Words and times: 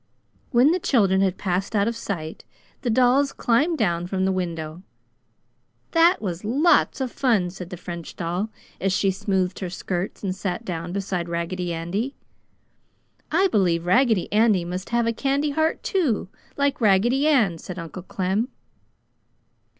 When 0.49 0.71
the 0.71 0.79
children 0.79 1.21
had 1.21 1.37
passed 1.37 1.75
out 1.75 1.87
of 1.87 1.95
sight, 1.95 2.43
the 2.81 2.89
dolls 2.89 3.31
climbed 3.31 3.77
down 3.77 4.07
from 4.07 4.25
the 4.25 4.31
window. 4.31 4.81
"That 5.91 6.19
was 6.19 6.43
lots 6.43 6.99
of 7.01 7.11
fun!" 7.11 7.51
said 7.51 7.69
the 7.69 7.77
French 7.77 8.15
doll, 8.15 8.49
as 8.79 8.93
she 8.93 9.11
smoothed 9.11 9.59
her 9.59 9.69
skirts 9.69 10.23
and 10.23 10.35
sat 10.35 10.65
down 10.65 10.91
beside 10.91 11.29
Raggedy 11.29 11.71
Andy. 11.71 12.15
"I 13.31 13.47
believe 13.49 13.85
Raggedy 13.85 14.27
Andy 14.33 14.65
must 14.65 14.89
have 14.89 15.05
a 15.05 15.13
candy 15.13 15.51
heart 15.51 15.83
too, 15.83 16.29
like 16.57 16.81
Raggedy 16.81 17.27
Ann!" 17.27 17.59
said 17.59 17.77
Uncle 17.77 18.01
Clem. 18.01 18.47